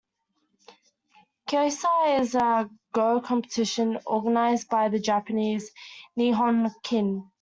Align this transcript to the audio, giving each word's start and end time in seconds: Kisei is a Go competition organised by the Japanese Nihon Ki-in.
Kisei 1.47 2.19
is 2.21 2.33
a 2.33 2.71
Go 2.91 3.21
competition 3.21 3.99
organised 4.07 4.67
by 4.67 4.89
the 4.89 4.97
Japanese 4.97 5.69
Nihon 6.17 6.73
Ki-in. 6.81 7.29